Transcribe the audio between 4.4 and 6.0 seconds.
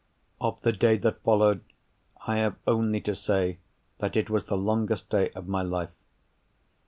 the longest day of my life.